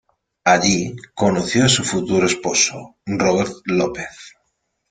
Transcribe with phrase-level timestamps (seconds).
[0.45, 4.33] Allí, conoció a su futuro esposo, Robert Lopez.